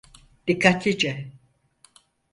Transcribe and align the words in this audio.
Dikkatlice. 0.47 1.29